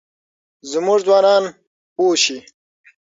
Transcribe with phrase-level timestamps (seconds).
[0.71, 1.43] زموږ ځوانان
[1.95, 2.37] پوه شي.